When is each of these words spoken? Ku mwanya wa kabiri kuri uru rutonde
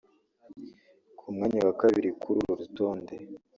Ku 1.17 1.25
mwanya 1.35 1.59
wa 1.67 1.73
kabiri 1.81 2.09
kuri 2.21 2.37
uru 2.43 2.53
rutonde 2.59 3.13